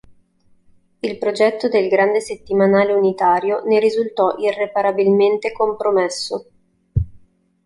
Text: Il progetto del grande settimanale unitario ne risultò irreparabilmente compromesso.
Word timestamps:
Il 0.99 1.19
progetto 1.19 1.69
del 1.69 1.87
grande 1.87 2.21
settimanale 2.21 2.91
unitario 2.91 3.61
ne 3.65 3.77
risultò 3.79 4.35
irreparabilmente 4.35 5.51
compromesso. 5.51 6.47